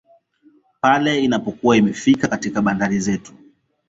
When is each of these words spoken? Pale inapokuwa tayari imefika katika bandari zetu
Pale 0.81 1.19
inapokuwa 1.23 1.75
tayari 1.75 1.85
imefika 1.89 2.27
katika 2.27 2.61
bandari 2.61 2.99
zetu 2.99 3.33